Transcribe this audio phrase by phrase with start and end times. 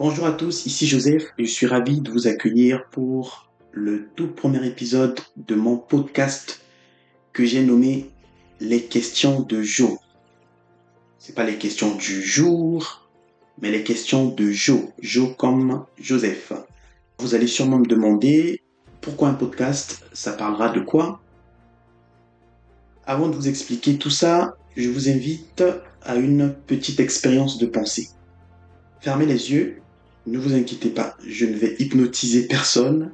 [0.00, 4.66] Bonjour à tous, ici Joseph je suis ravi de vous accueillir pour le tout premier
[4.66, 6.62] épisode de mon podcast
[7.34, 8.08] que j'ai nommé
[8.60, 9.98] Les questions de Joe.
[11.18, 13.10] C'est pas les questions du jour,
[13.60, 14.84] mais les questions de Joe.
[15.00, 16.54] Joe comme Joseph.
[17.18, 18.62] Vous allez sûrement me demander
[19.02, 21.20] pourquoi un podcast, ça parlera de quoi?
[23.04, 25.62] Avant de vous expliquer tout ça, je vous invite
[26.00, 28.08] à une petite expérience de pensée.
[29.00, 29.79] Fermez les yeux
[30.26, 33.12] ne vous inquiétez pas, je ne vais hypnotiser personne,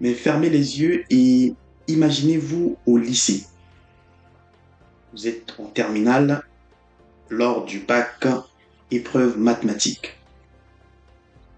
[0.00, 1.54] mais fermez les yeux et
[1.88, 3.44] imaginez-vous au lycée.
[5.12, 6.42] Vous êtes en terminale
[7.28, 8.26] lors du bac
[8.90, 10.16] épreuve mathématique.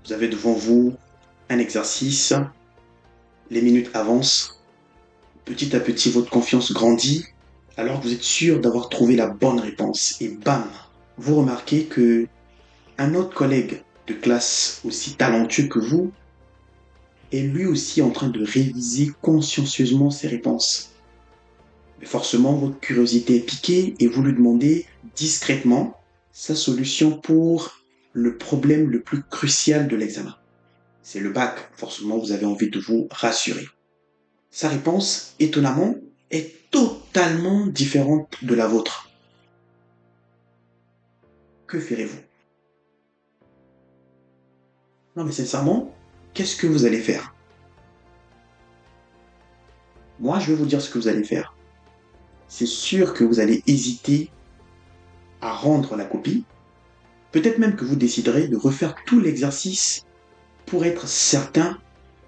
[0.04, 0.94] Vous avez devant vous
[1.48, 2.34] un exercice,
[3.50, 4.62] les minutes avancent,
[5.44, 7.24] petit à petit votre confiance grandit,
[7.76, 10.64] alors que vous êtes sûr d'avoir trouvé la bonne réponse et bam,
[11.18, 12.26] vous remarquez que
[12.98, 16.12] un autre collègue de classe aussi talentueux que vous
[17.32, 20.90] est lui aussi en train de réviser consciencieusement ses réponses.
[22.00, 24.86] Mais forcément, votre curiosité est piquée et vous lui demandez
[25.16, 25.96] discrètement
[26.32, 27.80] sa solution pour
[28.12, 30.36] le problème le plus crucial de l'examen.
[31.02, 31.70] C'est le bac.
[31.74, 33.66] Forcément, vous avez envie de vous rassurer.
[34.50, 35.94] Sa réponse, étonnamment,
[36.30, 39.10] est totalement différente de la vôtre.
[41.66, 42.20] Que ferez-vous?
[45.16, 45.94] Non mais sincèrement,
[46.34, 47.34] qu'est-ce que vous allez faire?
[50.20, 51.54] Moi, je vais vous dire ce que vous allez faire.
[52.48, 54.30] C'est sûr que vous allez hésiter
[55.40, 56.44] à rendre la copie.
[57.32, 60.06] Peut-être même que vous déciderez de refaire tout l'exercice
[60.66, 61.78] pour être certain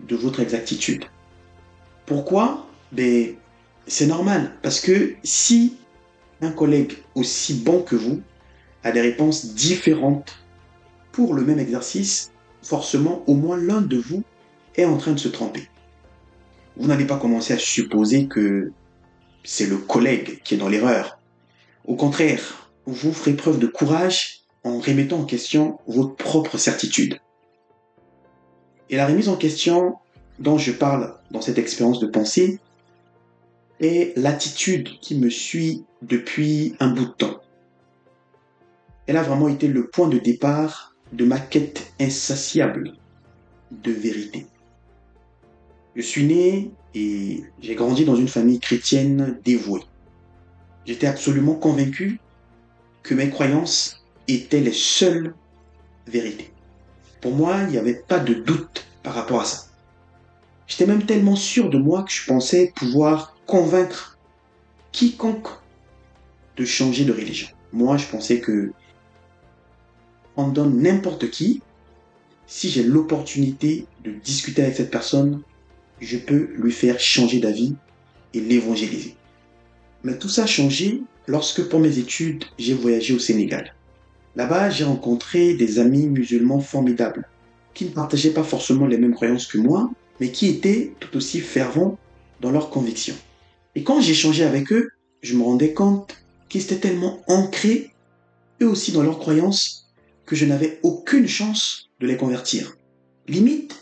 [0.00, 1.04] de votre exactitude.
[2.06, 2.66] Pourquoi?
[2.92, 3.34] Ben,
[3.86, 5.76] c'est normal, parce que si
[6.41, 8.20] un collègue aussi bon que vous
[8.82, 10.44] a des réponses différentes
[11.12, 12.32] pour le même exercice,
[12.64, 14.24] forcément au moins l'un de vous
[14.74, 15.68] est en train de se tromper.
[16.76, 18.72] Vous n'allez pas commencer à supposer que
[19.44, 21.19] c'est le collègue qui est dans l'erreur.
[21.86, 27.20] Au contraire, vous ferez preuve de courage en remettant en question votre propre certitude.
[28.91, 29.97] Et la remise en question
[30.38, 32.58] dont je parle dans cette expérience de pensée
[33.80, 37.41] est l'attitude qui me suit depuis un bout de temps.
[39.06, 42.94] Elle a vraiment été le point de départ de ma quête insatiable
[43.70, 44.47] de vérité.
[45.94, 49.84] Je suis né et j'ai grandi dans une famille chrétienne dévouée.
[50.86, 52.19] J'étais absolument convaincu
[53.03, 55.34] que mes croyances étaient les seules
[56.06, 56.50] vérités.
[57.20, 59.66] Pour moi, il n'y avait pas de doute par rapport à ça.
[60.66, 64.19] J'étais même tellement sûr de moi que je pensais pouvoir convaincre
[64.92, 65.48] quiconque
[66.56, 67.48] de changer de religion.
[67.72, 68.72] Moi, je pensais que
[70.37, 71.62] on donne n'importe qui,
[72.47, 75.43] si j'ai l'opportunité de discuter avec cette personne,
[76.00, 77.75] je peux lui faire changer d'avis
[78.34, 79.15] et l'évangéliser.
[80.03, 83.75] Mais tout ça a changé lorsque pour mes études, j'ai voyagé au Sénégal.
[84.37, 87.28] Là-bas, j'ai rencontré des amis musulmans formidables,
[87.72, 89.91] qui ne partageaient pas forcément les mêmes croyances que moi,
[90.21, 91.99] mais qui étaient tout aussi fervents
[92.41, 93.16] dans leurs convictions.
[93.75, 94.91] Et quand j'échangeais avec eux,
[95.22, 96.16] je me rendais compte
[96.49, 97.93] qu'ils étaient tellement ancrés,
[98.61, 99.84] eux aussi dans leurs croyances,
[100.26, 102.76] que je n'avais aucune chance de les convertir.
[103.28, 103.74] Limite,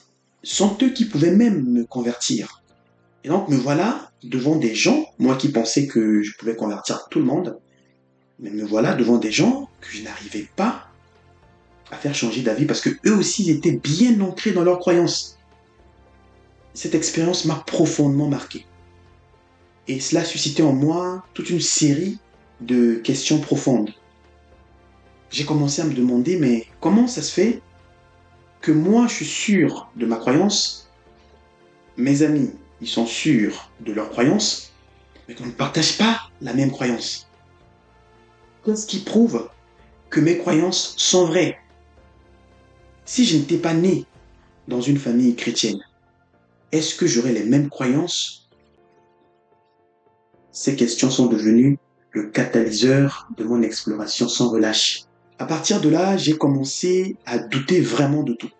[0.42, 2.62] sont eux qui pouvaient même me convertir.
[3.24, 7.20] Et donc me voilà devant des gens, moi qui pensais que je pouvais convertir tout
[7.20, 7.58] le monde,
[8.40, 10.88] mais me voilà devant des gens que je n'arrivais pas
[11.90, 15.38] à faire changer d'avis parce que eux aussi étaient bien ancrés dans leurs croyances.
[16.74, 18.66] Cette expérience m'a profondément marqué.
[19.88, 22.18] Et cela suscitait en moi toute une série
[22.60, 23.92] de questions profondes
[25.32, 27.62] j'ai commencé à me demander, mais comment ça se fait
[28.60, 30.90] que moi, je suis sûr de ma croyance,
[31.96, 32.50] mes amis,
[32.80, 34.72] ils sont sûrs de leur croyance,
[35.26, 37.28] mais qu'on ne partage pas la même croyance.
[38.64, 39.48] Qu'est-ce qui prouve
[40.10, 41.58] que mes croyances sont vraies?
[43.04, 44.04] Si je n'étais pas né
[44.68, 45.82] dans une famille chrétienne,
[46.70, 48.48] est-ce que j'aurais les mêmes croyances?
[50.52, 51.78] Ces questions sont devenues
[52.12, 55.04] le catalyseur de mon exploration sans relâche.
[55.38, 58.50] À partir de là, j'ai commencé à douter vraiment de tout.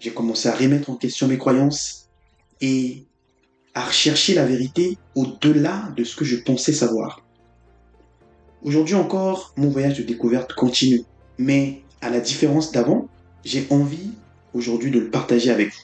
[0.00, 2.08] J'ai commencé à remettre en question mes croyances
[2.60, 3.04] et
[3.74, 7.22] à rechercher la vérité au-delà de ce que je pensais savoir.
[8.62, 11.02] Aujourd'hui encore, mon voyage de découverte continue,
[11.38, 13.08] mais à la différence d'avant,
[13.44, 14.12] j'ai envie
[14.54, 15.82] aujourd'hui de le partager avec vous.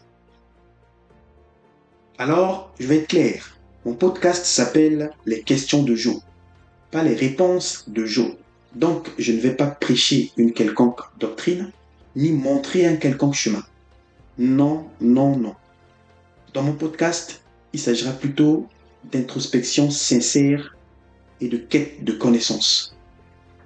[2.19, 3.59] Alors, je vais être clair.
[3.85, 6.21] Mon podcast s'appelle Les questions de Joe,
[6.91, 8.33] pas les réponses de Joe.
[8.75, 11.73] Donc, je ne vais pas prêcher une quelconque doctrine,
[12.17, 13.65] ni montrer un quelconque chemin.
[14.39, 15.55] Non, non, non.
[16.55, 18.69] Dans mon podcast, il s'agira plutôt
[19.11, 20.77] d'introspection sincère
[21.41, 22.97] et de quête de connaissances.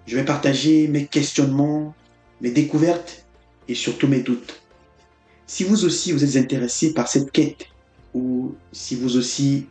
[0.07, 1.95] Je vais partager mes questionnements,
[2.41, 3.25] mes découvertes
[3.69, 4.61] et surtout mes doutes.
[5.47, 7.67] Si vous aussi vous êtes intéressé par cette quête
[8.15, 9.67] ou si vous aussi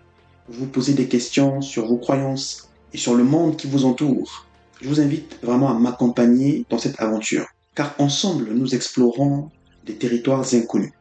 [0.50, 4.48] vous posez des questions sur vos croyances et sur le monde qui vous entoure,
[4.84, 9.50] je vous invite vraiment à m'accompagner dans cette aventure, car ensemble nous explorons
[9.86, 10.92] des territoires inconnus.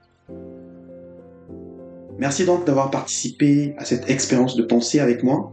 [2.17, 5.53] Merci donc d'avoir participé à cette expérience de pensée avec moi.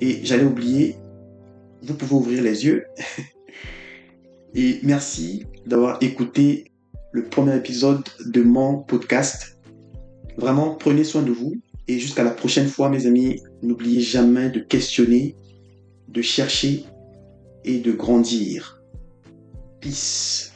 [0.00, 0.94] Et j'allais oublier,
[1.82, 2.86] vous pouvez ouvrir les yeux.
[4.54, 6.70] Et merci d'avoir écouté
[7.10, 9.58] le premier épisode de mon podcast.
[10.36, 11.56] Vraiment, prenez soin de vous.
[11.88, 15.34] Et jusqu'à la prochaine fois, mes amis, n'oubliez jamais de questionner,
[16.06, 16.84] de chercher
[17.68, 18.82] et de grandir.
[19.80, 20.52] Peace.